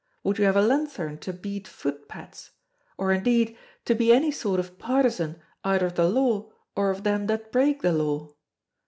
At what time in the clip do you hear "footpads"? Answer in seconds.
1.67-2.49